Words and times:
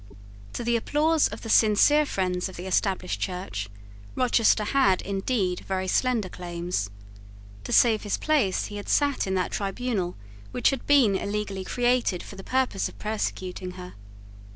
To 0.53 0.63
the 0.63 0.75
applause 0.77 1.27
of 1.27 1.41
the 1.43 1.49
sincere 1.49 2.07
friends 2.07 2.49
of 2.49 2.55
the 2.55 2.65
Established 2.65 3.19
Church 3.21 3.69
Rochester 4.15 4.63
had, 4.63 5.03
indeed, 5.03 5.59
very 5.67 5.87
slender 5.87 6.27
claims. 6.27 6.89
To 7.65 7.71
save 7.71 8.01
his 8.01 8.17
place 8.17 8.65
he 8.65 8.77
had 8.77 8.89
sate 8.89 9.27
in 9.27 9.35
that 9.35 9.51
tribunal 9.51 10.17
which 10.51 10.71
had 10.71 10.87
been 10.87 11.15
illegally 11.15 11.63
created 11.63 12.23
for 12.23 12.35
the 12.35 12.43
purpose 12.43 12.89
of 12.89 12.97
persecuting 12.97 13.73
her. 13.73 13.93